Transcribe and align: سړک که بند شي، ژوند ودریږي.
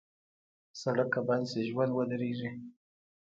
سړک 0.81 1.09
که 1.13 1.21
بند 1.27 1.45
شي، 1.51 1.61
ژوند 1.69 1.91
ودریږي. 1.93 2.49